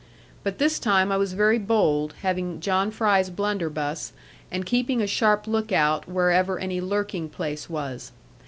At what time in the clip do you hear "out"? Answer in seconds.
5.71-6.09